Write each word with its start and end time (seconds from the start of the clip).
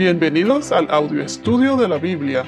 Bienvenidos 0.00 0.72
al 0.72 0.90
audio 0.90 1.22
estudio 1.22 1.76
de 1.76 1.86
la 1.86 1.98
Biblia. 1.98 2.42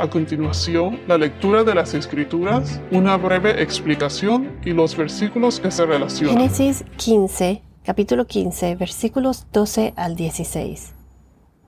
A 0.00 0.10
continuación, 0.10 0.98
la 1.06 1.16
lectura 1.16 1.62
de 1.62 1.72
las 1.72 1.94
Escrituras, 1.94 2.80
una 2.90 3.16
breve 3.16 3.62
explicación 3.62 4.58
y 4.64 4.72
los 4.72 4.96
versículos 4.96 5.60
que 5.60 5.70
se 5.70 5.86
relacionan. 5.86 6.36
Génesis 6.36 6.84
15, 6.96 7.62
capítulo 7.84 8.26
15, 8.26 8.74
versículos 8.74 9.46
12 9.52 9.94
al 9.94 10.16
16. 10.16 10.92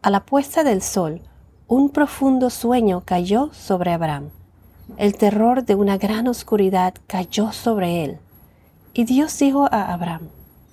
A 0.02 0.10
la 0.10 0.26
puesta 0.26 0.64
del 0.64 0.82
sol, 0.82 1.20
un 1.68 1.90
profundo 1.90 2.50
sueño 2.50 3.04
cayó 3.04 3.50
sobre 3.52 3.92
Abraham. 3.92 4.30
El 4.96 5.14
terror 5.14 5.64
de 5.64 5.76
una 5.76 5.96
gran 5.96 6.26
oscuridad 6.26 6.94
cayó 7.06 7.52
sobre 7.52 8.02
él. 8.02 8.18
Y 8.94 9.04
Dios 9.04 9.38
dijo 9.38 9.68
a 9.70 9.92
Abraham, 9.92 10.22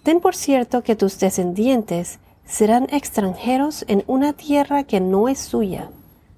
Ten 0.01 0.19
por 0.19 0.33
cierto 0.35 0.81
que 0.81 0.95
tus 0.95 1.19
descendientes 1.19 2.19
serán 2.47 2.87
extranjeros 2.91 3.85
en 3.87 4.03
una 4.07 4.33
tierra 4.33 4.83
que 4.83 4.99
no 4.99 5.27
es 5.27 5.39
suya, 5.39 5.89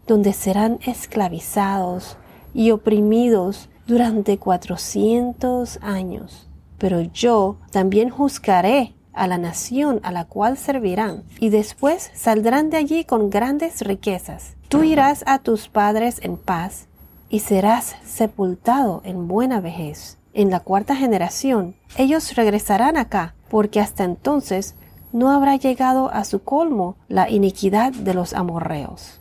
donde 0.08 0.34
serán 0.34 0.80
esclavizados 0.86 2.18
y 2.54 2.72
oprimidos 2.72 3.70
durante 3.86 4.38
cuatrocientos 4.38 5.80
años. 5.82 6.50
Pero 6.78 7.02
yo 7.02 7.58
también 7.72 8.10
juzgaré 8.10 8.96
a 9.14 9.28
la 9.28 9.38
nación 9.38 10.00
a 10.04 10.12
la 10.12 10.26
cual 10.26 10.58
servirán, 10.58 11.24
y 11.40 11.50
después 11.50 12.10
saldrán 12.14 12.70
de 12.70 12.78
allí 12.78 13.04
con 13.04 13.30
grandes 13.30 13.82
riquezas. 13.82 14.56
Tú 14.70 14.84
irás 14.84 15.24
a 15.28 15.40
tus 15.40 15.68
padres 15.68 16.20
en 16.22 16.38
paz, 16.38 16.88
y 17.30 17.40
serás 17.40 17.96
sepultado 18.06 19.02
en 19.04 19.28
buena 19.28 19.60
vejez. 19.60 20.18
En 20.34 20.50
la 20.50 20.62
cuarta 20.62 20.96
generación, 20.96 21.76
ellos 21.98 22.36
regresarán 22.36 22.98
acá, 22.98 23.36
porque 23.50 23.80
hasta 23.80 24.04
entonces 24.04 24.76
no 25.12 25.32
habrá 25.32 25.56
llegado 25.56 26.10
a 26.12 26.24
su 26.24 26.44
colmo 26.44 26.96
la 27.08 27.30
iniquidad 27.30 27.92
de 27.92 28.14
los 28.14 28.34
amorreos. 28.34 29.20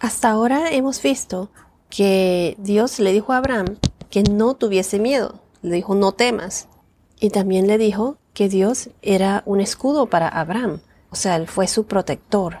Hasta 0.00 0.30
ahora 0.30 0.70
hemos 0.70 1.02
visto 1.02 1.50
que 1.88 2.56
Dios 2.58 2.98
le 3.00 3.12
dijo 3.12 3.32
a 3.32 3.38
Abraham 3.38 3.76
que 4.08 4.22
no 4.22 4.54
tuviese 4.54 4.98
miedo, 4.98 5.40
le 5.62 5.76
dijo 5.76 5.94
no 5.94 6.12
temas, 6.12 6.68
y 7.18 7.30
también 7.30 7.66
le 7.66 7.78
dijo 7.78 8.16
que 8.32 8.48
Dios 8.48 8.90
era 9.02 9.42
un 9.44 9.60
escudo 9.60 10.06
para 10.06 10.28
Abraham, 10.28 10.80
o 11.10 11.16
sea, 11.16 11.36
él 11.36 11.46
fue 11.48 11.66
su 11.66 11.84
protector. 11.84 12.60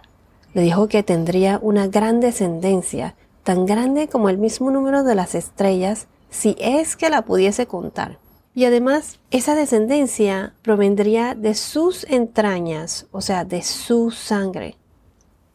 Le 0.52 0.62
dijo 0.62 0.88
que 0.88 1.02
tendría 1.02 1.58
una 1.62 1.86
gran 1.86 2.20
descendencia, 2.20 3.14
tan 3.44 3.64
grande 3.66 4.08
como 4.08 4.28
el 4.28 4.38
mismo 4.38 4.70
número 4.70 5.04
de 5.04 5.14
las 5.14 5.34
estrellas, 5.34 6.08
si 6.28 6.56
es 6.58 6.96
que 6.96 7.08
la 7.08 7.22
pudiese 7.22 7.66
contar. 7.66 8.18
Y 8.60 8.66
además, 8.66 9.20
esa 9.30 9.54
descendencia 9.54 10.52
provendría 10.60 11.34
de 11.34 11.54
sus 11.54 12.04
entrañas, 12.04 13.06
o 13.10 13.22
sea, 13.22 13.46
de 13.46 13.62
su 13.62 14.10
sangre. 14.10 14.76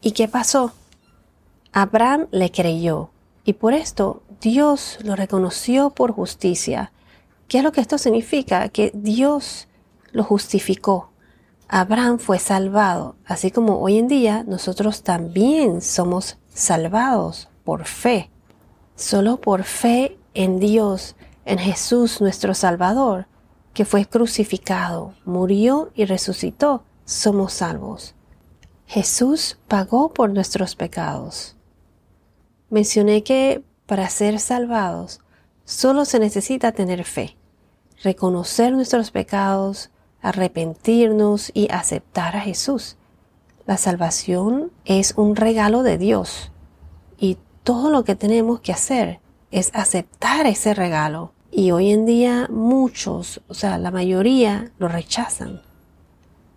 ¿Y 0.02 0.14
qué 0.14 0.28
pasó? 0.28 0.72
Abraham 1.72 2.26
le 2.32 2.52
creyó, 2.52 3.12
y 3.44 3.54
por 3.54 3.76
esto 3.76 4.24
Dios 4.42 4.98
lo 5.04 5.16
reconoció 5.16 5.92
por 5.92 6.14
justicia. 6.14 6.94
¿Qué 7.48 7.60
es 7.60 7.64
lo 7.64 7.72
que 7.72 7.82
esto 7.82 8.00
significa? 8.00 8.70
Que 8.70 8.90
Dios 8.96 9.68
lo 10.12 10.24
justificó. 10.24 11.12
Abraham 11.68 12.18
fue 12.18 12.40
salvado, 12.40 13.18
así 13.24 13.52
como 13.52 13.82
hoy 13.82 14.00
en 14.00 14.08
día 14.08 14.44
nosotros 14.48 15.04
también 15.04 15.82
somos 15.82 16.40
salvados 16.52 17.50
por 17.64 17.86
fe. 17.86 18.32
Solo 18.96 19.40
por 19.40 19.64
fe 19.64 20.18
en 20.34 20.60
Dios 20.60 21.16
en 21.46 21.60
Jesús 21.60 22.22
nuestro 22.22 22.54
Salvador, 22.56 23.28
que 23.74 23.86
fue 23.86 24.06
crucificado, 24.06 25.14
murió 25.26 25.92
y 25.96 26.06
resucitó, 26.06 26.84
somos 27.06 27.54
salvos. 27.54 28.16
Jesús 28.88 29.60
pagó 29.68 30.12
por 30.14 30.32
nuestros 30.32 30.76
pecados. 30.76 31.56
Mencioné 32.70 33.24
que 33.24 33.64
para 33.86 34.10
ser 34.10 34.40
salvados 34.40 35.22
solo 35.66 36.06
se 36.06 36.20
necesita 36.20 36.72
tener 36.72 37.04
fe, 37.04 37.38
reconocer 38.04 38.74
nuestros 38.74 39.12
pecados, 39.12 39.92
arrepentirnos 40.22 41.52
y 41.54 41.68
aceptar 41.72 42.36
a 42.36 42.42
Jesús. 42.42 42.98
La 43.68 43.78
salvación 43.78 44.72
es 44.86 45.14
un 45.16 45.36
regalo 45.36 45.84
de 45.84 45.98
Dios 46.00 46.52
y 47.20 47.38
todo 47.64 47.92
lo 47.92 48.04
que 48.04 48.16
tenemos 48.16 48.62
que 48.62 48.72
hacer 48.72 49.20
es 49.52 49.70
aceptar 49.74 50.48
ese 50.48 50.74
regalo 50.74 51.35
y 51.58 51.72
hoy 51.72 51.92
en 51.92 52.06
día 52.06 52.50
muchos, 52.52 53.40
o 53.48 53.54
sea, 53.54 53.78
la 53.78 53.90
mayoría 53.90 54.72
lo 54.78 54.90
rechazan. 54.90 55.62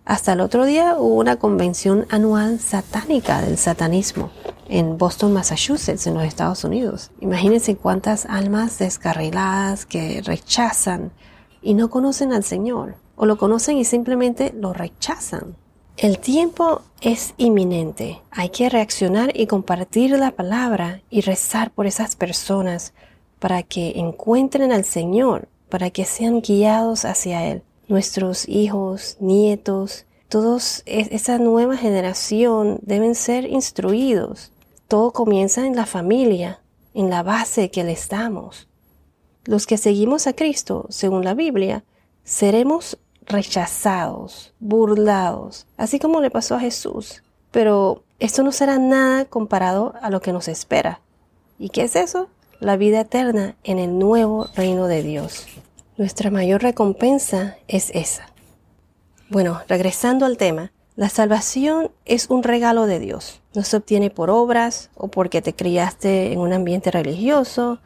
Hasta 0.03 0.33
el 0.33 0.41
otro 0.41 0.65
día 0.65 0.97
hubo 0.99 1.15
una 1.15 1.37
convención 1.37 2.05
anual 2.09 2.59
satánica 2.59 3.41
del 3.41 3.57
satanismo 3.57 4.29
en 4.67 4.97
Boston, 4.97 5.31
Massachusetts, 5.31 6.05
en 6.05 6.15
los 6.15 6.23
Estados 6.23 6.65
Unidos. 6.65 7.11
Imagínense 7.21 7.77
cuántas 7.77 8.25
almas 8.25 8.77
descarriladas 8.77 9.85
que 9.85 10.21
rechazan 10.21 11.13
y 11.61 11.75
no 11.75 11.89
conocen 11.89 12.33
al 12.33 12.43
Señor, 12.43 12.95
o 13.15 13.25
lo 13.25 13.37
conocen 13.37 13.77
y 13.77 13.85
simplemente 13.85 14.53
lo 14.53 14.73
rechazan. 14.73 15.55
El 15.95 16.19
tiempo 16.19 16.81
es 16.99 17.33
inminente. 17.37 18.21
Hay 18.31 18.49
que 18.49 18.69
reaccionar 18.69 19.31
y 19.33 19.47
compartir 19.47 20.11
la 20.11 20.31
palabra 20.31 21.01
y 21.09 21.21
rezar 21.21 21.71
por 21.71 21.87
esas 21.87 22.17
personas 22.17 22.93
para 23.39 23.63
que 23.63 23.99
encuentren 23.99 24.71
al 24.71 24.85
Señor, 24.85 25.47
para 25.69 25.89
que 25.89 26.05
sean 26.05 26.41
guiados 26.41 27.05
hacia 27.05 27.45
Él. 27.45 27.63
Nuestros 27.87 28.47
hijos, 28.47 29.17
nietos, 29.19 30.05
todos 30.29 30.83
esa 30.85 31.39
nueva 31.39 31.75
generación 31.75 32.79
deben 32.83 33.15
ser 33.15 33.45
instruidos. 33.45 34.51
Todo 34.87 35.11
comienza 35.11 35.65
en 35.65 35.75
la 35.75 35.87
familia, 35.87 36.61
en 36.93 37.09
la 37.09 37.23
base 37.23 37.71
que 37.71 37.83
les 37.83 38.09
damos. 38.09 38.67
Los 39.45 39.65
que 39.65 39.77
seguimos 39.77 40.27
a 40.27 40.33
Cristo, 40.33 40.85
según 40.89 41.25
la 41.25 41.33
Biblia, 41.33 41.83
seremos 42.23 42.99
rechazados, 43.25 44.53
burlados, 44.59 45.65
así 45.77 45.97
como 45.97 46.21
le 46.21 46.29
pasó 46.29 46.55
a 46.55 46.59
Jesús. 46.59 47.23
Pero 47.49 48.03
esto 48.19 48.43
no 48.43 48.51
será 48.51 48.77
nada 48.77 49.25
comparado 49.25 49.95
a 50.01 50.11
lo 50.11 50.21
que 50.21 50.33
nos 50.33 50.47
espera. 50.47 51.01
¿Y 51.57 51.69
qué 51.69 51.83
es 51.83 51.95
eso? 51.95 52.29
La 52.59 52.77
vida 52.77 53.01
eterna 53.01 53.55
en 53.63 53.79
el 53.79 53.97
nuevo 53.97 54.47
reino 54.55 54.87
de 54.87 55.03
Dios. 55.03 55.47
Nuestra 55.97 56.29
mayor 56.29 56.61
recompensa 56.61 57.57
es 57.67 57.89
esa. 57.93 58.27
Bueno, 59.29 59.61
regresando 59.67 60.25
al 60.25 60.37
tema, 60.37 60.71
la 60.95 61.09
salvación 61.09 61.91
es 62.05 62.29
un 62.29 62.43
regalo 62.43 62.85
de 62.85 62.99
Dios. 62.99 63.41
No 63.53 63.63
se 63.63 63.77
obtiene 63.77 64.09
por 64.09 64.29
obras 64.29 64.89
o 64.95 65.07
porque 65.07 65.41
te 65.41 65.53
criaste 65.53 66.33
en 66.33 66.39
un 66.39 66.51
ambiente 66.51 66.91
religioso, 66.91 67.79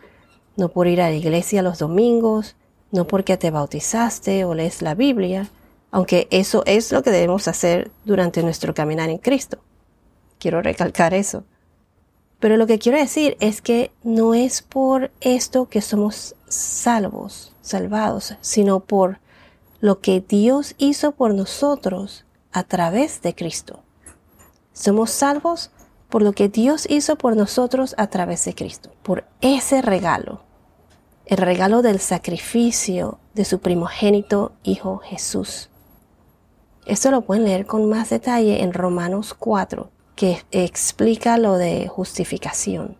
no 0.55 0.69
por 0.69 0.87
ir 0.87 1.01
a 1.01 1.09
la 1.09 1.15
iglesia 1.15 1.61
los 1.61 1.79
domingos, 1.79 2.55
no 2.91 3.05
porque 3.05 3.37
te 3.37 3.51
bautizaste 3.51 4.45
o 4.45 4.55
lees 4.55 4.81
la 4.81 4.95
Biblia, 4.95 5.49
aunque 5.91 6.27
eso 6.31 6.63
es 6.65 6.91
lo 6.91 7.03
que 7.03 7.11
debemos 7.11 7.47
hacer 7.47 7.91
durante 8.05 8.41
nuestro 8.41 8.73
caminar 8.73 9.09
en 9.09 9.19
Cristo. 9.19 9.59
Quiero 10.39 10.61
recalcar 10.61 11.13
eso. 11.13 11.43
Pero 12.43 12.57
lo 12.57 12.67
que 12.67 12.77
quiero 12.77 12.97
decir 12.97 13.37
es 13.39 13.61
que 13.61 13.93
no 14.03 14.33
es 14.33 14.61
por 14.61 15.11
esto 15.21 15.69
que 15.69 15.81
somos 15.81 16.35
salvos, 16.49 17.53
salvados, 17.61 18.35
sino 18.41 18.81
por 18.81 19.19
lo 19.79 20.01
que 20.01 20.19
Dios 20.19 20.75
hizo 20.77 21.13
por 21.13 21.33
nosotros 21.33 22.25
a 22.51 22.63
través 22.63 23.21
de 23.21 23.33
Cristo. 23.33 23.79
Somos 24.73 25.09
salvos 25.11 25.71
por 26.09 26.21
lo 26.21 26.33
que 26.33 26.49
Dios 26.49 26.85
hizo 26.89 27.15
por 27.15 27.37
nosotros 27.37 27.95
a 27.97 28.07
través 28.07 28.43
de 28.43 28.53
Cristo, 28.53 28.91
por 29.03 29.23
ese 29.39 29.81
regalo, 29.81 30.41
el 31.25 31.37
regalo 31.37 31.81
del 31.81 32.01
sacrificio 32.01 33.19
de 33.35 33.45
su 33.45 33.59
primogénito 33.59 34.51
Hijo 34.63 34.97
Jesús. 34.97 35.69
Esto 36.85 37.09
lo 37.09 37.21
pueden 37.21 37.45
leer 37.45 37.65
con 37.65 37.87
más 37.87 38.09
detalle 38.09 38.63
en 38.63 38.73
Romanos 38.73 39.33
4, 39.33 39.92
que 40.15 40.43
explica 40.51 41.37
lo 41.37 41.57
de 41.57 41.87
justificación. 41.87 42.97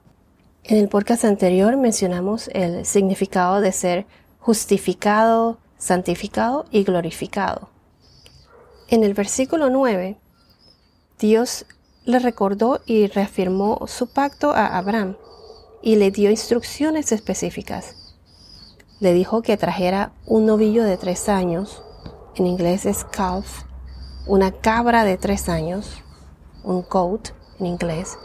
En 0.64 0.78
el 0.78 0.88
podcast 0.88 1.26
anterior 1.26 1.76
mencionamos 1.78 2.50
el 2.54 2.86
significado 2.86 3.62
de 3.62 3.72
ser 3.72 4.06
justificado, 4.40 5.58
santificado 5.78 6.66
y 6.72 6.84
glorificado. 6.84 7.70
En 8.88 9.04
el 9.04 9.14
versículo 9.14 9.70
9, 9.70 10.18
Dios 11.20 11.66
le 12.06 12.20
recordó 12.20 12.82
y 12.86 13.08
reafirmó 13.08 13.88
su 13.88 14.08
pacto 14.08 14.52
a 14.52 14.78
Abraham 14.78 15.18
y 15.82 15.98
le 15.98 16.12
dio 16.12 16.30
instrucciones 16.30 17.12
específicas. 17.12 17.96
Le 19.00 19.14
dijo 19.14 19.42
que 19.42 19.58
trajera 19.58 20.14
un 20.26 20.46
novillo 20.46 20.84
de 20.84 20.98
tres 20.98 21.28
años, 21.28 21.84
en 22.36 22.48
inglés 22.48 22.86
es 22.86 23.04
calf, 23.04 23.64
una 24.26 24.52
cabra 24.52 25.04
de 25.04 25.18
tres 25.18 25.50
años, 25.50 26.02
un 26.64 26.86
goat 26.90 27.30
en 27.60 27.68
inglés, 27.68 28.18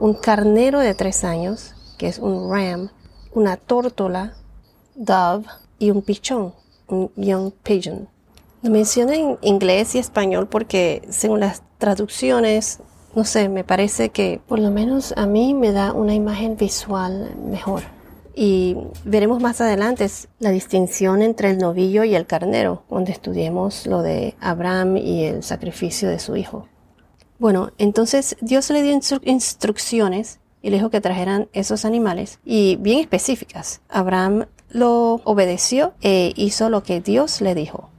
un 0.00 0.14
carnero 0.14 0.80
de 0.80 0.94
tres 0.94 1.24
años, 1.24 1.74
que 1.98 2.08
es 2.08 2.18
un 2.18 2.50
ram, 2.50 2.90
una 3.34 3.56
tórtola, 3.56 4.34
dove, 4.94 5.44
y 5.78 5.90
un 5.90 6.02
pichón, 6.02 6.54
un 6.88 7.10
young 7.16 7.52
pigeon. 7.62 8.08
Lo 8.62 8.70
menciono 8.70 9.12
en 9.12 9.38
inglés 9.42 9.94
y 9.94 9.98
español 9.98 10.46
porque 10.46 11.02
según 11.10 11.40
las 11.40 11.62
traducciones 11.78 12.80
no 13.14 13.24
sé, 13.24 13.50
me 13.50 13.62
parece 13.62 14.08
que 14.08 14.40
por 14.48 14.58
lo 14.58 14.70
menos 14.70 15.12
a 15.16 15.26
mí 15.26 15.52
me 15.52 15.72
da 15.72 15.92
una 15.92 16.14
imagen 16.14 16.56
visual 16.56 17.34
mejor. 17.44 17.82
Y 18.34 18.76
veremos 19.04 19.42
más 19.42 19.60
adelante 19.60 20.06
la 20.38 20.50
distinción 20.50 21.20
entre 21.20 21.50
el 21.50 21.58
novillo 21.58 22.04
y 22.04 22.14
el 22.14 22.26
carnero, 22.26 22.84
donde 22.88 23.12
estudiemos 23.12 23.86
lo 23.86 24.00
de 24.00 24.34
Abraham 24.40 24.96
y 24.96 25.24
el 25.24 25.42
sacrificio 25.42 26.08
de 26.08 26.18
su 26.18 26.36
hijo. 26.36 26.66
Bueno, 27.42 27.72
entonces 27.76 28.36
Dios 28.40 28.70
le 28.70 28.84
dio 28.84 28.96
instrucciones 29.24 30.38
y 30.62 30.70
le 30.70 30.76
dijo 30.76 30.90
que 30.90 31.00
trajeran 31.00 31.48
esos 31.52 31.84
animales 31.84 32.38
y 32.44 32.76
bien 32.76 33.00
específicas. 33.00 33.80
Abraham 33.88 34.46
lo 34.68 35.14
obedeció 35.24 35.92
e 36.02 36.32
hizo 36.36 36.70
lo 36.70 36.84
que 36.84 37.00
Dios 37.00 37.40
le 37.40 37.56
dijo. 37.56 37.90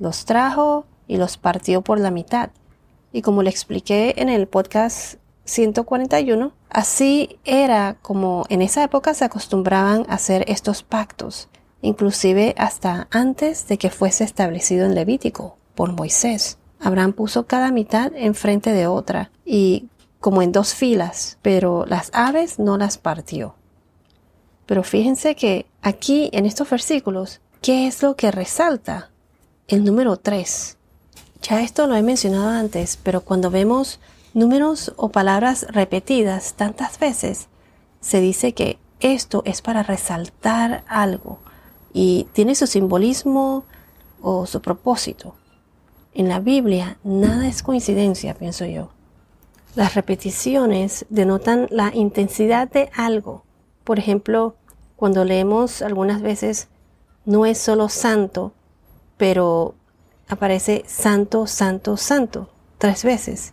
Los 0.00 0.24
trajo 0.24 0.84
y 1.06 1.16
los 1.16 1.36
partió 1.36 1.82
por 1.82 2.00
la 2.00 2.10
mitad. 2.10 2.50
Y 3.12 3.22
como 3.22 3.44
le 3.44 3.50
expliqué 3.50 4.14
en 4.16 4.28
el 4.28 4.48
podcast 4.48 5.20
141, 5.44 6.52
así 6.68 7.38
era 7.44 7.98
como 8.02 8.46
en 8.48 8.62
esa 8.62 8.82
época 8.82 9.14
se 9.14 9.24
acostumbraban 9.24 10.06
a 10.08 10.14
hacer 10.14 10.44
estos 10.48 10.82
pactos, 10.82 11.48
inclusive 11.82 12.52
hasta 12.58 13.06
antes 13.12 13.68
de 13.68 13.78
que 13.78 13.90
fuese 13.90 14.24
establecido 14.24 14.86
en 14.86 14.96
Levítico 14.96 15.56
por 15.76 15.92
Moisés. 15.92 16.58
Abraham 16.80 17.12
puso 17.12 17.46
cada 17.46 17.70
mitad 17.70 18.12
enfrente 18.14 18.72
de 18.72 18.86
otra 18.86 19.30
y 19.44 19.88
como 20.20 20.42
en 20.42 20.52
dos 20.52 20.74
filas, 20.74 21.38
pero 21.42 21.86
las 21.86 22.10
aves 22.12 22.58
no 22.58 22.76
las 22.76 22.98
partió. 22.98 23.54
Pero 24.66 24.82
fíjense 24.82 25.36
que 25.36 25.66
aquí 25.82 26.28
en 26.32 26.46
estos 26.46 26.68
versículos, 26.68 27.40
¿qué 27.62 27.86
es 27.86 28.02
lo 28.02 28.16
que 28.16 28.30
resalta? 28.30 29.10
El 29.68 29.84
número 29.84 30.16
3. 30.16 30.76
Ya 31.42 31.62
esto 31.62 31.86
lo 31.86 31.94
he 31.94 32.02
mencionado 32.02 32.48
antes, 32.48 32.98
pero 33.02 33.20
cuando 33.20 33.50
vemos 33.50 34.00
números 34.34 34.92
o 34.96 35.10
palabras 35.10 35.66
repetidas 35.70 36.54
tantas 36.54 36.98
veces, 36.98 37.48
se 38.00 38.20
dice 38.20 38.52
que 38.52 38.78
esto 39.00 39.42
es 39.44 39.62
para 39.62 39.82
resaltar 39.82 40.84
algo 40.88 41.38
y 41.92 42.26
tiene 42.32 42.54
su 42.54 42.66
simbolismo 42.66 43.64
o 44.20 44.46
su 44.46 44.60
propósito. 44.60 45.36
En 46.18 46.30
la 46.30 46.40
Biblia 46.40 46.96
nada 47.04 47.46
es 47.46 47.62
coincidencia, 47.62 48.32
pienso 48.32 48.64
yo. 48.64 48.88
Las 49.74 49.94
repeticiones 49.94 51.04
denotan 51.10 51.66
la 51.70 51.94
intensidad 51.94 52.70
de 52.70 52.88
algo. 52.96 53.44
Por 53.84 53.98
ejemplo, 53.98 54.56
cuando 54.96 55.26
leemos 55.26 55.82
algunas 55.82 56.22
veces, 56.22 56.68
no 57.26 57.44
es 57.44 57.58
solo 57.58 57.90
santo, 57.90 58.54
pero 59.18 59.74
aparece 60.26 60.84
santo, 60.86 61.46
santo, 61.46 61.98
santo 61.98 62.48
tres 62.78 63.04
veces. 63.04 63.52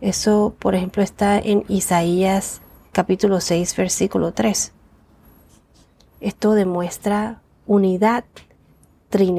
Eso, 0.00 0.54
por 0.58 0.74
ejemplo, 0.74 1.02
está 1.02 1.38
en 1.38 1.66
Isaías 1.68 2.62
capítulo 2.92 3.42
6, 3.42 3.76
versículo 3.76 4.32
3. 4.32 4.72
Esto 6.22 6.54
demuestra 6.54 7.42
unidad, 7.66 8.24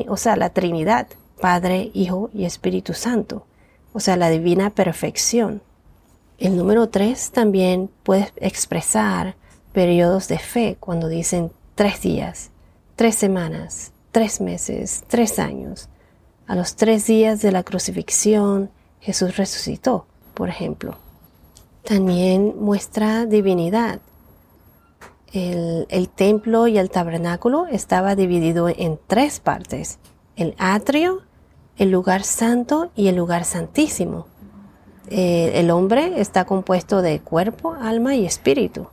o 0.08 0.18
sea, 0.18 0.36
la 0.36 0.52
Trinidad, 0.52 1.08
Padre, 1.42 1.92
Hijo 1.94 2.30
y 2.34 2.46
Espíritu 2.46 2.94
Santo, 2.94 3.46
o 3.92 4.00
sea, 4.00 4.16
la 4.16 4.30
divina 4.30 4.70
perfección. 4.70 5.62
El 6.38 6.56
número 6.56 6.88
3 6.88 7.32
también 7.32 7.90
puede 8.04 8.32
expresar 8.38 9.36
periodos 9.74 10.28
de 10.28 10.40
fe 10.40 10.78
cuando 10.80 11.08
dicen 11.08 11.52
tres 11.76 12.02
días, 12.02 12.52
tres 12.96 13.16
semanas, 13.16 13.92
tres 14.12 14.42
meses, 14.42 15.04
tres 15.08 15.40
años. 15.40 15.90
A 16.48 16.56
los 16.56 16.76
tres 16.76 17.06
días 17.06 17.42
de 17.42 17.52
la 17.52 17.64
crucifixión, 17.64 18.72
Jesús 19.00 19.38
resucitó, 19.38 20.06
por 20.34 20.50
ejemplo. 20.50 20.98
También 21.84 22.56
muestra 22.60 23.26
divinidad. 23.26 24.00
El, 25.34 25.88
el, 25.90 26.10
templo 26.10 26.68
y 26.68 26.78
el 26.78 26.90
tabernáculo 26.90 27.66
estaba 27.68 28.16
dividido 28.16 28.68
en 28.68 29.00
tres 29.08 29.40
partes. 29.40 29.98
El 30.36 30.56
atrio, 30.58 31.22
el 31.78 31.92
lugar 31.92 32.24
santo 32.24 32.92
y 32.96 33.08
el 33.08 33.16
lugar 33.16 33.46
santísimo. 33.46 34.28
Eh, 35.10 35.52
el 35.56 35.72
hombre 35.72 36.22
está 36.22 36.46
compuesto 36.46 37.02
de 37.02 37.20
cuerpo, 37.20 37.74
alma 37.74 38.16
y 38.16 38.26
espíritu. 38.26 38.88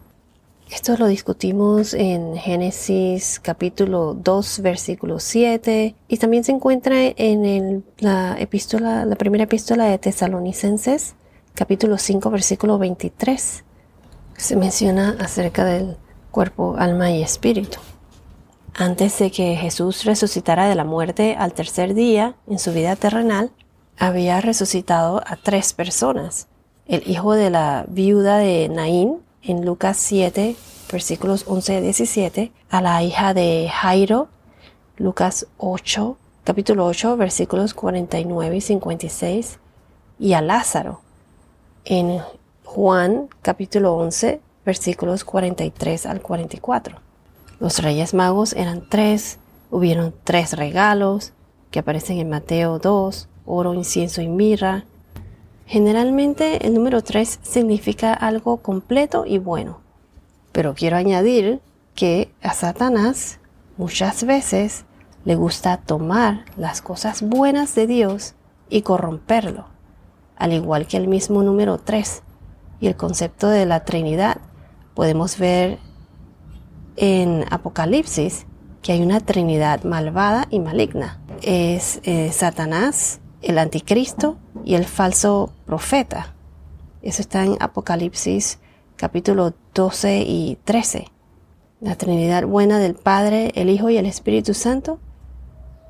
Esto 0.71 0.97
lo 0.99 1.07
discutimos 1.07 1.95
en 1.95 2.37
Génesis 2.37 3.41
capítulo 3.41 4.13
2 4.13 4.61
versículo 4.61 5.19
7 5.19 5.95
y 6.09 6.17
también 6.19 6.45
se 6.45 6.53
encuentra 6.53 6.97
en 7.17 7.85
la 8.01 8.37
epístola, 8.39 9.07
la 9.07 9.17
primera 9.17 9.45
epístola 9.45 9.87
de 9.87 9.97
Tesalonicenses 9.97 11.15
capítulo 11.55 11.97
5 11.97 12.31
versículo 12.31 12.79
23. 12.79 13.65
Se 14.37 14.57
menciona 14.57 15.17
acerca 15.19 15.65
del 15.65 15.97
cuerpo, 16.31 16.77
alma 16.79 17.11
y 17.13 17.23
espíritu. 17.23 17.79
Antes 18.81 19.19
de 19.19 19.33
que 19.33 19.57
Jesús 19.57 20.05
resucitara 20.05 20.69
de 20.69 20.77
la 20.77 20.85
muerte 20.85 21.35
al 21.37 21.53
tercer 21.53 21.95
día 21.95 22.37
en 22.47 22.61
su 22.61 22.73
vida 22.73 22.95
terrenal, 22.95 23.51
había 23.99 24.41
resucitado 24.41 25.21
a 25.27 25.35
tres 25.35 25.73
personas. 25.73 26.47
El 26.87 27.03
hijo 27.11 27.33
de 27.33 27.51
la 27.51 27.87
viuda 27.89 28.39
de 28.39 28.69
Naín 28.69 29.19
en 29.43 29.67
Lucas 29.67 29.97
7, 29.97 30.55
versículos 30.93 31.43
11 31.49 31.77
a 31.77 31.81
17, 31.81 32.53
a 32.71 32.81
la 32.81 33.03
hija 33.03 33.35
de 33.35 33.69
Jairo, 33.69 34.29
Lucas 34.97 35.49
8, 35.57 36.17
capítulo 36.45 36.87
8, 36.87 37.17
versículos 37.17 37.75
49 37.75 38.59
y 38.59 38.61
56, 38.61 39.59
y 40.21 40.35
a 40.35 40.41
Lázaro 40.41 41.01
en 41.85 42.21
Juan 42.63 43.29
capítulo 43.43 43.95
11, 43.95 44.41
versículos 44.65 45.25
43 45.25 46.07
al 46.07 46.23
44. 46.23 47.08
Los 47.61 47.83
reyes 47.83 48.15
magos 48.15 48.53
eran 48.53 48.89
tres, 48.89 49.39
hubieron 49.71 50.15
tres 50.23 50.57
regalos 50.57 51.33
que 51.73 51.81
aparecen 51.81 52.19
en 52.19 52.31
Mateo 52.31 52.79
2, 52.79 53.29
oro, 53.47 53.75
incienso 53.75 54.23
y 54.23 54.29
mirra. 54.29 54.85
Generalmente 55.67 56.67
el 56.67 56.75
número 56.75 57.03
3 57.03 57.41
significa 57.43 58.15
algo 58.15 58.59
completo 58.59 59.25
y 59.27 59.39
bueno. 59.39 59.81
Pero 60.53 60.75
quiero 60.75 60.97
añadir 60.97 61.61
que 61.97 62.33
a 62.43 62.55
Satanás 62.55 63.41
muchas 63.77 64.23
veces 64.25 64.85
le 65.25 65.35
gusta 65.35 65.79
tomar 65.79 66.45
las 66.57 66.81
cosas 66.81 67.23
buenas 67.23 67.75
de 67.75 67.89
Dios 67.89 68.35
y 68.71 68.83
corromperlo, 68.83 69.67
al 70.37 70.53
igual 70.53 70.87
que 70.87 70.97
el 70.97 71.09
mismo 71.09 71.43
número 71.43 71.79
3 71.79 72.23
y 72.81 72.87
el 72.87 72.97
concepto 72.97 73.49
de 73.49 73.67
la 73.67 73.85
Trinidad. 73.85 74.39
Podemos 74.95 75.39
ver 75.39 75.81
en 76.99 77.45
Apocalipsis 77.51 78.47
que 78.83 78.93
hay 78.93 79.03
una 79.03 79.21
Trinidad 79.21 79.85
malvada 79.85 80.47
y 80.51 80.61
maligna. 80.61 81.21
Es 81.43 82.01
eh, 82.03 82.31
Satanás, 82.33 83.21
el 83.43 83.59
anticristo 83.59 84.37
y 84.65 84.75
el 84.75 84.85
falso 84.85 85.53
profeta. 85.67 86.35
Eso 87.03 87.23
está 87.23 87.45
en 87.45 87.57
Apocalipsis 87.61 88.59
capítulo 88.97 89.55
12 89.75 90.25
y 90.27 90.59
13. 90.65 91.07
La 91.81 91.95
Trinidad 91.95 92.45
buena 92.45 92.79
del 92.79 92.95
Padre, 92.95 93.53
el 93.55 93.71
Hijo 93.71 93.89
y 93.91 93.97
el 93.97 94.07
Espíritu 94.07 94.53
Santo. 94.53 94.99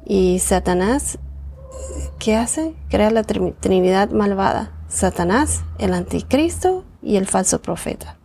Y 0.05 0.38
Satanás, 0.41 1.19
¿qué 2.19 2.37
hace? 2.37 2.75
Crea 2.91 3.11
la 3.11 3.23
Trinidad 3.25 4.11
malvada. 4.11 4.73
Satanás, 4.88 5.65
el 5.79 5.95
anticristo 5.95 6.85
y 7.03 7.17
el 7.17 7.27
falso 7.27 7.62
profeta. 7.62 8.18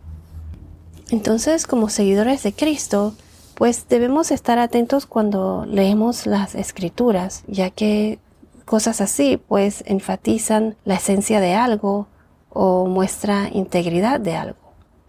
Entonces, 1.14 1.66
como 1.66 1.88
seguidores 1.88 2.42
de 2.42 2.52
Cristo, 2.52 3.14
pues 3.54 3.88
debemos 3.88 4.30
estar 4.30 4.58
atentos 4.58 5.06
cuando 5.06 5.64
leemos 5.66 6.26
las 6.26 6.54
escrituras, 6.54 7.44
ya 7.46 7.70
que 7.70 8.18
Cosas 8.64 9.02
así 9.02 9.36
pues 9.36 9.84
enfatizan 9.86 10.76
la 10.84 10.94
esencia 10.94 11.40
de 11.40 11.54
algo 11.54 12.08
o 12.48 12.86
muestra 12.86 13.50
integridad 13.52 14.20
de 14.20 14.36
algo. 14.36 14.58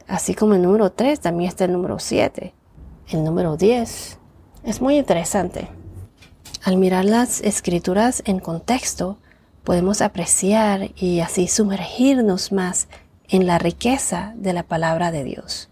Así 0.08 0.36
como 0.36 0.56
el 0.56 0.62
número 0.62 0.92
3 0.92 1.20
también 1.22 1.48
está 1.48 1.66
el 1.66 1.72
número 1.72 1.98
7. 2.00 2.54
El 3.10 3.24
número 3.24 3.56
10 3.56 4.20
es 4.64 4.82
muy 4.82 4.98
interesante. 4.98 5.70
Al 6.64 6.78
mirar 6.78 7.06
las 7.06 7.42
escrituras 7.42 8.24
en 8.26 8.40
contexto, 8.40 9.18
podemos 9.64 10.02
apreciar 10.02 10.92
y 10.98 11.22
así 11.22 11.48
sumergirnos 11.48 12.52
más 12.52 12.88
en 13.30 13.48
la 13.48 13.58
riqueza 13.58 14.34
de 14.36 14.52
la 14.52 14.64
palabra 14.64 15.12
de 15.12 15.24
Dios. 15.24 15.70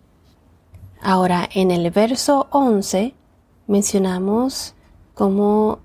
Ahora, 1.05 1.50
en 1.53 1.69
el 1.69 1.91
verso 1.91 2.48
11 2.51 3.13
mencionamos 3.67 4.74
cómo 5.13 5.79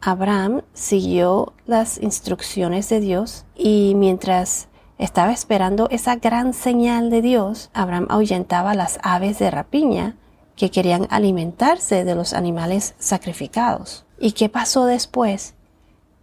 Abraham 0.00 0.62
siguió 0.72 1.52
las 1.64 2.02
instrucciones 2.02 2.88
de 2.88 2.98
Dios 2.98 3.44
y 3.54 3.92
mientras 3.94 4.66
estaba 4.98 5.32
esperando 5.32 5.88
esa 5.90 6.16
gran 6.16 6.52
señal 6.54 7.08
de 7.08 7.22
Dios, 7.22 7.70
Abraham 7.72 8.08
ahuyentaba 8.10 8.74
las 8.74 8.98
aves 9.04 9.38
de 9.38 9.52
rapiña 9.52 10.16
que 10.56 10.72
querían 10.72 11.06
alimentarse 11.08 12.04
de 12.04 12.16
los 12.16 12.32
animales 12.32 12.96
sacrificados. 12.98 14.04
¿Y 14.18 14.32
qué 14.32 14.48
pasó 14.48 14.86
después? 14.86 15.54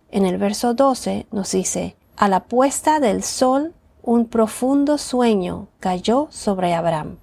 En 0.10 0.25
el 0.25 0.38
verso 0.38 0.74
12 0.74 1.25
nos 1.31 1.53
dice, 1.53 1.96
a 2.17 2.27
la 2.27 2.43
puesta 2.43 3.00
del 3.00 3.24
sol 3.24 3.74
un 4.03 4.25
profundo 4.25 4.98
sueño 4.98 5.70
cayó 5.79 6.27
sobre 6.31 6.74
Abraham. 6.74 7.20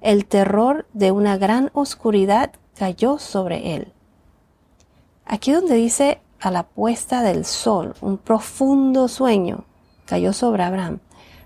El 0.00 0.24
terror 0.24 0.86
de 0.94 1.12
una 1.12 1.36
gran 1.36 1.70
oscuridad 1.74 2.52
cayó 2.74 3.18
sobre 3.18 3.74
él. 3.74 3.92
Aquí 5.26 5.52
donde 5.52 5.74
dice 5.74 6.20
a 6.40 6.50
la 6.50 6.62
puesta 6.62 7.22
del 7.22 7.44
sol, 7.44 7.94
un 8.00 8.16
profundo 8.16 9.08
sueño 9.08 9.64
cayó 10.06 10.32
sobre 10.32 10.62
Abraham, 10.62 11.00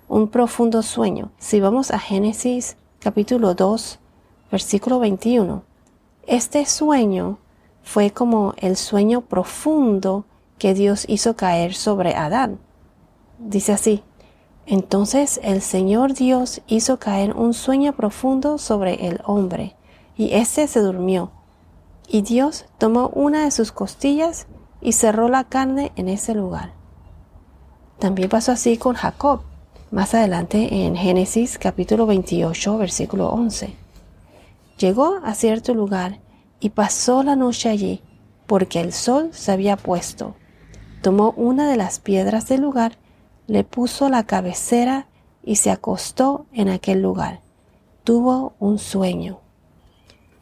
un 0.08 0.28
profundo 0.28 0.82
sueño. 0.82 1.32
Si 1.38 1.58
vamos 1.58 1.90
a 1.90 1.99
Génesis 1.99 2.76
capítulo 3.00 3.54
2, 3.54 3.99
versículo 4.52 5.00
21, 5.00 5.64
este 6.26 6.64
sueño 6.64 7.38
fue 7.82 8.12
como 8.12 8.54
el 8.56 8.76
sueño 8.76 9.23
profundo 9.23 10.25
que 10.58 10.75
Dios 10.75 11.04
hizo 11.08 11.34
caer 11.34 11.75
sobre 11.75 12.14
Adán. 12.14 12.61
Dice 13.38 13.73
así, 13.73 14.04
entonces 14.66 15.40
el 15.42 15.61
Señor 15.61 16.14
Dios 16.14 16.62
hizo 16.66 16.99
caer 16.99 17.35
un 17.35 17.54
sueño 17.54 17.92
profundo 17.92 18.59
sobre 18.59 19.06
el 19.06 19.21
hombre, 19.25 19.76
y 20.16 20.33
éste 20.33 20.66
se 20.68 20.80
durmió. 20.80 21.33
Y 22.09 22.23
Dios 22.23 22.66
tomó 22.78 23.09
una 23.09 23.44
de 23.44 23.50
sus 23.50 23.73
costillas 23.73 24.47
y 24.80 24.92
cerró 24.92 25.28
la 25.28 25.44
carne 25.44 25.92
en 25.97 26.09
ese 26.09 26.35
lugar. 26.35 26.73
También 27.99 28.28
pasó 28.28 28.52
así 28.52 28.76
con 28.76 28.94
Jacob, 28.94 29.42
más 29.90 30.14
adelante 30.14 30.85
en 30.85 30.97
Génesis 30.97 31.59
capítulo 31.59 32.06
28, 32.06 32.78
versículo 32.78 33.28
11. 33.28 33.75
Llegó 34.78 35.21
a 35.25 35.35
cierto 35.35 35.73
lugar 35.73 36.18
y 36.61 36.71
pasó 36.71 37.23
la 37.23 37.37
noche 37.37 37.68
allí, 37.68 38.02
porque 38.47 38.80
el 38.80 38.92
sol 38.92 39.30
se 39.33 39.52
había 39.52 39.76
puesto. 39.76 40.35
Tomó 41.00 41.33
una 41.37 41.71
de 41.71 41.76
las 41.76 42.00
piedras 42.00 42.49
del 42.49 42.62
lugar, 42.62 42.99
le 43.46 43.64
puso 43.64 44.08
la 44.08 44.24
cabecera 44.24 45.06
y 45.42 45.56
se 45.56 45.70
acostó 45.70 46.46
en 46.52 46.68
aquel 46.68 47.02
lugar. 47.02 47.40
Tuvo 48.02 48.54
un 48.58 48.78
sueño. 48.78 49.40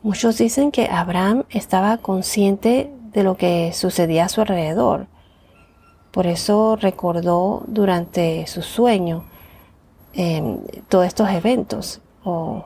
Muchos 0.03 0.39
dicen 0.39 0.71
que 0.71 0.87
Abraham 0.87 1.45
estaba 1.51 1.99
consciente 1.99 2.93
de 3.13 3.23
lo 3.23 3.37
que 3.37 3.73
sucedía 3.73 4.25
a 4.25 4.29
su 4.29 4.41
alrededor. 4.41 5.07
Por 6.11 6.27
eso 6.27 6.77
recordó 6.77 7.63
durante 7.67 8.47
su 8.47 8.63
sueño 8.63 9.25
em, 10.13 10.59
todos 10.89 11.07
estos 11.07 11.31
eventos. 11.31 12.01
O, 12.25 12.65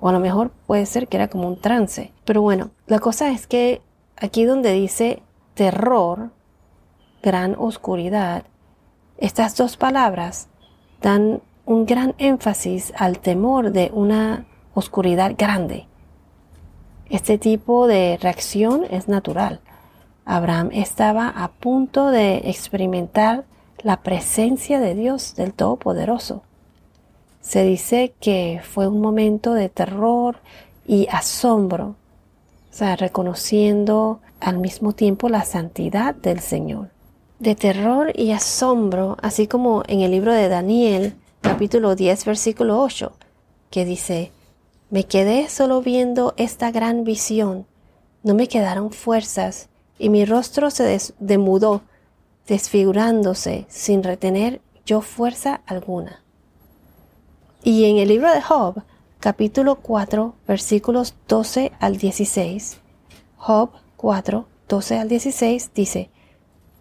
o 0.00 0.08
a 0.08 0.12
lo 0.12 0.20
mejor 0.20 0.50
puede 0.66 0.86
ser 0.86 1.08
que 1.08 1.16
era 1.16 1.28
como 1.28 1.48
un 1.48 1.60
trance. 1.60 2.12
Pero 2.24 2.42
bueno, 2.42 2.70
la 2.86 2.98
cosa 2.98 3.30
es 3.30 3.46
que 3.46 3.82
aquí 4.16 4.44
donde 4.44 4.72
dice 4.72 5.22
terror, 5.54 6.30
gran 7.22 7.56
oscuridad, 7.58 8.44
estas 9.18 9.56
dos 9.56 9.76
palabras 9.76 10.48
dan 11.02 11.42
un 11.66 11.86
gran 11.86 12.14
énfasis 12.18 12.92
al 12.96 13.18
temor 13.18 13.72
de 13.72 13.90
una 13.92 14.46
oscuridad 14.74 15.34
grande. 15.36 15.86
Este 17.10 17.36
tipo 17.36 17.86
de 17.86 18.18
reacción 18.20 18.84
es 18.90 19.08
natural. 19.08 19.60
Abraham 20.24 20.70
estaba 20.72 21.28
a 21.28 21.48
punto 21.48 22.08
de 22.08 22.48
experimentar 22.50 23.44
la 23.82 24.02
presencia 24.02 24.78
de 24.78 24.94
Dios 24.94 25.34
del 25.34 25.52
Todopoderoso. 25.52 26.42
Se 27.40 27.64
dice 27.64 28.14
que 28.20 28.60
fue 28.62 28.88
un 28.88 29.00
momento 29.00 29.54
de 29.54 29.68
terror 29.68 30.36
y 30.86 31.08
asombro, 31.10 31.96
o 32.70 32.74
sea, 32.74 32.96
reconociendo 32.96 34.20
al 34.40 34.58
mismo 34.58 34.92
tiempo 34.92 35.28
la 35.28 35.44
santidad 35.44 36.14
del 36.14 36.40
Señor. 36.40 36.90
De 37.38 37.54
terror 37.54 38.12
y 38.16 38.32
asombro, 38.32 39.16
así 39.22 39.46
como 39.46 39.84
en 39.86 40.00
el 40.00 40.10
libro 40.10 40.32
de 40.32 40.48
Daniel, 40.48 41.14
capítulo 41.40 41.94
10, 41.94 42.24
versículo 42.24 42.82
8, 42.82 43.12
que 43.70 43.84
dice, 43.84 44.32
me 44.90 45.04
quedé 45.04 45.48
solo 45.48 45.80
viendo 45.80 46.34
esta 46.36 46.72
gran 46.72 47.04
visión, 47.04 47.64
no 48.24 48.34
me 48.34 48.48
quedaron 48.48 48.90
fuerzas, 48.90 49.68
y 50.00 50.08
mi 50.08 50.24
rostro 50.24 50.72
se 50.72 50.98
demudó, 51.20 51.82
desfigurándose 52.48 53.66
sin 53.68 54.02
retener 54.02 54.60
yo 54.84 55.00
fuerza 55.00 55.60
alguna. 55.66 56.24
Y 57.62 57.84
en 57.84 57.98
el 57.98 58.08
libro 58.08 58.32
de 58.32 58.42
Job, 58.42 58.82
capítulo 59.20 59.76
4, 59.76 60.34
versículos 60.48 61.14
12 61.28 61.70
al 61.78 61.98
16, 61.98 62.78
Job 63.36 63.70
4, 63.96 64.44
12 64.68 64.98
al 64.98 65.08
16 65.08 65.70
dice, 65.72 66.10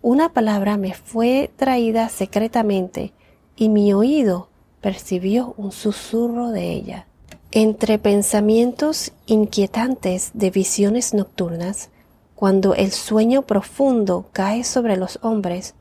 Una 0.01 0.31
palabra 0.31 0.77
me 0.77 0.93
fue 0.93 1.51
traída 1.55 2.09
secretamente, 2.09 3.13
y 3.55 3.69
mi 3.69 3.93
oído 3.93 4.49
percibió 4.79 5.55
un 5.57 5.71
susurro 5.71 6.49
de 6.49 6.71
ella. 6.71 7.07
Entre 7.51 7.97
pensamientos 7.97 9.11
inquietantes 9.25 10.31
de 10.33 10.51
visiones 10.51 11.13
nocturnas, 11.13 11.89
cuando 12.35 12.75
el 12.75 12.91
sueño 12.91 13.41
profundo 13.41 14.27
cae 14.31 14.63
sobre 14.63 14.95
los 14.95 15.17
hombres, 15.23 15.73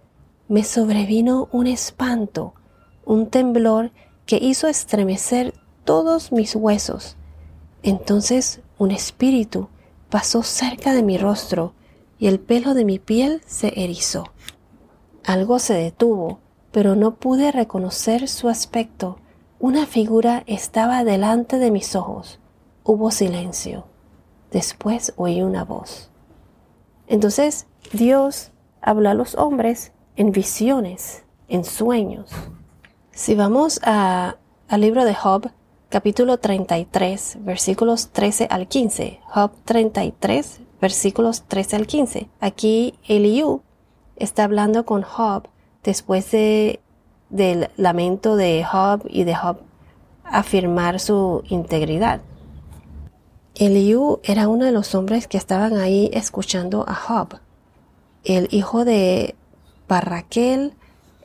me 0.49 0.64
sobrevino 0.64 1.49
un 1.52 1.66
espanto, 1.66 2.54
un 3.04 3.26
temblor 3.26 3.90
que 4.25 4.38
hizo 4.38 4.66
estremecer 4.66 5.52
todos 5.85 6.32
mis 6.32 6.56
huesos. 6.56 7.16
Entonces 7.82 8.61
un 8.78 8.90
espíritu 8.90 9.68
pasó 10.08 10.42
cerca 10.42 10.94
de 10.94 11.02
mi 11.02 11.18
rostro 11.18 11.75
y 12.18 12.28
el 12.28 12.40
pelo 12.40 12.75
de 12.75 12.85
mi 12.85 12.99
piel 12.99 13.42
se 13.46 13.73
erizó. 13.82 14.32
Algo 15.25 15.58
se 15.58 15.75
detuvo, 15.75 16.40
pero 16.73 16.94
no 16.94 17.16
pude 17.16 17.52
reconocer 17.52 18.28
su 18.28 18.49
aspecto. 18.49 19.18
Una 19.58 19.87
figura 19.87 20.42
estaba 20.46 21.04
delante 21.04 21.58
de 21.58 21.70
mis 21.70 21.96
ojos. 21.96 22.38
Hubo 22.85 23.11
silencio. 23.11 23.87
Después 24.50 25.12
oí 25.16 25.42
una 25.42 25.64
voz. 25.64 26.11
Entonces 27.08 27.66
Dios 27.92 28.52
habla 28.80 29.12
a 29.12 29.14
los 29.14 29.35
hombres 29.35 29.92
en 30.16 30.32
visiones, 30.32 31.25
en 31.49 31.64
sueños. 31.64 32.30
Si 33.11 33.35
vamos 33.35 33.80
a, 33.82 34.37
al 34.68 34.80
libro 34.80 35.04
de 35.04 35.14
Job, 35.14 35.50
capítulo 35.88 36.38
33, 36.38 37.38
versículos 37.40 38.08
13 38.11 38.49
al 38.50 38.68
15. 38.68 39.20
Job 39.26 39.52
33, 39.64 40.61
versículos 40.80 41.42
13 41.42 41.76
al 41.76 41.87
15. 41.87 42.28
Aquí 42.40 42.95
Eliú 43.06 43.62
está 44.16 44.45
hablando 44.45 44.85
con 44.85 45.02
Job 45.02 45.49
después 45.83 46.30
de, 46.30 46.80
del 47.30 47.71
lamento 47.76 48.37
de 48.37 48.64
Job 48.64 49.02
y 49.09 49.25
de 49.25 49.35
Job 49.35 49.59
afirmar 50.25 51.00
su 51.00 51.42
integridad. 51.49 52.21
Eliú 53.54 54.21
era 54.23 54.49
uno 54.49 54.64
de 54.64 54.73
los 54.73 54.95
hombres 54.95 55.28
que 55.28 55.38
estaban 55.38 55.76
ahí 55.76 56.11
escuchando 56.12 56.85
a 56.87 56.95
Job, 56.95 57.40
el 58.25 58.49
hijo 58.50 58.85
de 58.85 59.35
Barraquel 59.88 60.75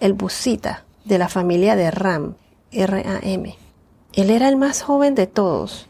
el 0.01 0.13
Busita, 0.13 0.83
de 1.05 1.19
la 1.19 1.29
familia 1.29 1.75
de 1.75 1.91
Ram, 1.91 2.33
R-A-M. 2.71 3.55
Él 4.13 4.29
era 4.29 4.49
el 4.49 4.57
más 4.57 4.81
joven 4.81 5.15
de 5.15 5.27
todos. 5.27 5.87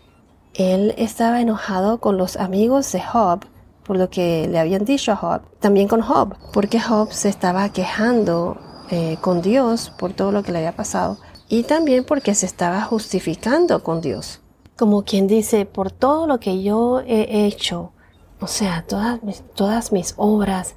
Él 0.54 0.94
estaba 0.98 1.42
enojado 1.42 2.00
con 2.00 2.18
los 2.18 2.38
amigos 2.38 2.92
de 2.92 3.02
Job 3.02 3.46
por 3.84 3.98
lo 3.98 4.10
que 4.10 4.48
le 4.48 4.60
habían 4.60 4.86
dicho 4.86 5.12
a 5.12 5.16
Job, 5.16 5.42
también 5.60 5.88
con 5.88 6.02
Job, 6.02 6.36
porque 6.54 6.80
Job 6.80 7.12
se 7.12 7.30
estaba 7.30 7.70
quejando 7.70 8.58
eh, 8.90 9.18
con 9.22 9.42
Dios 9.42 9.92
por 9.98 10.14
todo 10.14 10.32
lo 10.32 10.44
que 10.44 10.52
le 10.52 10.60
había 10.60 10.76
pasado 10.76 11.18
y 11.50 11.64
también 11.64 12.06
porque 12.06 12.36
se 12.36 12.46
estaba 12.46 12.82
justificando 12.84 13.84
con 13.84 14.02
Dios 14.02 14.42
como 14.82 15.04
quien 15.04 15.28
dice, 15.28 15.68
por 15.68 15.92
todo 15.92 16.26
lo 16.26 16.40
que 16.40 16.64
yo 16.64 17.02
he 17.02 17.46
hecho, 17.46 17.92
o 18.40 18.48
sea, 18.48 18.84
todas 18.88 19.22
mis, 19.22 19.44
todas 19.54 19.92
mis 19.92 20.16
obras, 20.18 20.74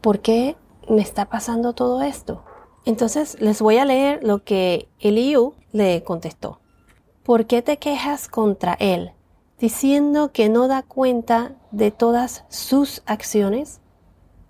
¿por 0.00 0.20
qué 0.20 0.56
me 0.88 1.02
está 1.02 1.26
pasando 1.26 1.74
todo 1.74 2.00
esto? 2.00 2.42
Entonces 2.86 3.36
les 3.38 3.60
voy 3.60 3.76
a 3.76 3.84
leer 3.84 4.20
lo 4.22 4.42
que 4.42 4.88
Eliú 5.00 5.52
le 5.72 6.02
contestó. 6.02 6.60
¿Por 7.26 7.46
qué 7.46 7.60
te 7.60 7.76
quejas 7.78 8.28
contra 8.28 8.74
él, 8.74 9.10
diciendo 9.58 10.30
que 10.32 10.48
no 10.48 10.68
da 10.68 10.82
cuenta 10.82 11.56
de 11.72 11.90
todas 11.90 12.44
sus 12.48 13.02
acciones? 13.04 13.80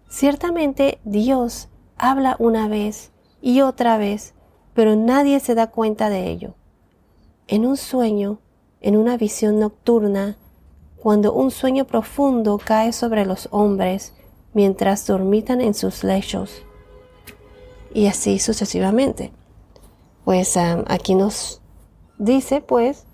Ciertamente 0.08 1.00
Dios 1.02 1.68
habla 1.96 2.36
una 2.38 2.68
vez 2.68 3.12
y 3.40 3.62
otra 3.62 3.96
vez, 3.96 4.34
pero 4.74 4.94
nadie 4.94 5.40
se 5.40 5.54
da 5.54 5.68
cuenta 5.68 6.10
de 6.10 6.30
ello. 6.30 6.54
En 7.48 7.64
un 7.64 7.78
sueño 7.78 8.40
en 8.80 8.96
una 8.96 9.16
visión 9.16 9.58
nocturna, 9.58 10.36
cuando 11.02 11.32
un 11.32 11.50
sueño 11.50 11.86
profundo 11.86 12.60
cae 12.62 12.92
sobre 12.92 13.24
los 13.24 13.48
hombres 13.50 14.12
mientras 14.54 15.06
dormitan 15.06 15.60
en 15.60 15.74
sus 15.74 16.04
lechos. 16.04 16.62
Y 17.92 18.06
así 18.06 18.38
sucesivamente. 18.38 19.32
Pues 20.24 20.56
aquí 20.56 21.14
nos 21.14 21.62
dice 22.18 22.60
pues 22.60 23.04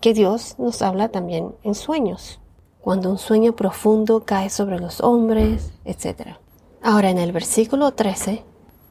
que 0.00 0.14
Dios 0.14 0.56
nos 0.58 0.82
habla 0.82 1.08
también 1.08 1.54
en 1.62 1.74
sueños, 1.74 2.40
cuando 2.80 3.10
un 3.10 3.18
sueño 3.18 3.54
profundo 3.54 4.24
cae 4.24 4.50
sobre 4.50 4.78
los 4.78 5.00
hombres, 5.00 5.72
etc. 5.84 6.36
Ahora 6.82 7.10
en 7.10 7.18
el 7.18 7.32
versículo 7.32 7.92
13, 7.92 8.42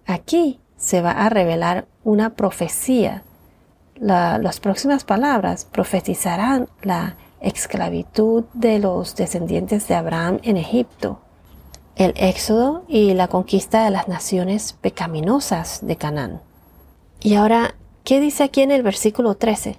aquí 0.05 0.59
se 0.77 1.01
va 1.01 1.11
a 1.11 1.29
revelar 1.29 1.87
una 2.03 2.35
profecía. 2.35 3.23
las 3.99 4.59
próximas 4.61 5.03
palabras 5.03 5.65
profetizarán 5.65 6.69
la 6.83 7.17
esclavitud 7.41 8.45
de 8.53 8.79
los 8.79 9.15
descendientes 9.15 9.87
de 9.87 9.95
Abraham 9.95 10.39
en 10.43 10.55
Egipto, 10.55 11.19
el 11.95 12.13
éxodo 12.15 12.85
y 12.87 13.13
la 13.13 13.27
conquista 13.27 13.83
de 13.83 13.91
las 13.91 14.07
naciones 14.07 14.73
pecaminosas 14.73 15.85
de 15.85 15.97
Canaán. 15.97 16.41
Y 17.19 17.35
ahora, 17.35 17.75
¿qué 18.09 18.19
dice 18.19 18.43
aquí 18.43 18.61
en 18.61 18.71
el 18.71 18.81
versículo 18.81 19.35
13? 19.35 19.77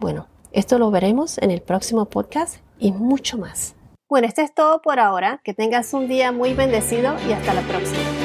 Bueno, 0.00 0.26
esto 0.50 0.80
lo 0.80 0.90
veremos 0.90 1.38
en 1.38 1.52
el 1.52 1.62
próximo 1.62 2.06
podcast 2.06 2.56
y 2.80 2.90
mucho 2.90 3.38
más. 3.38 3.76
Bueno, 4.10 4.26
esto 4.26 4.40
es 4.40 4.52
todo 4.52 4.82
por 4.82 4.98
ahora. 4.98 5.40
Que 5.44 5.54
tengas 5.54 5.94
un 5.94 6.08
día 6.08 6.32
muy 6.32 6.54
bendecido 6.54 7.14
y 7.28 7.32
hasta 7.32 7.54
la 7.54 7.62
próxima. 7.62 8.21